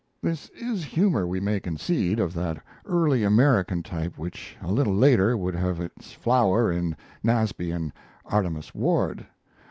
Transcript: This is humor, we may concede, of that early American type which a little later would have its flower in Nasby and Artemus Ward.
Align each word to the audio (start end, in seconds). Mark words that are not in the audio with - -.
This 0.19 0.49
is 0.59 0.83
humor, 0.83 1.27
we 1.27 1.39
may 1.39 1.59
concede, 1.59 2.19
of 2.19 2.33
that 2.33 2.57
early 2.87 3.23
American 3.23 3.83
type 3.83 4.17
which 4.17 4.57
a 4.59 4.71
little 4.71 4.95
later 4.95 5.37
would 5.37 5.53
have 5.53 5.79
its 5.79 6.11
flower 6.13 6.71
in 6.71 6.95
Nasby 7.21 7.69
and 7.69 7.93
Artemus 8.25 8.73
Ward. 8.73 9.27